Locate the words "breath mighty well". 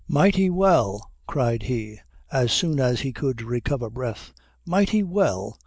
3.87-5.59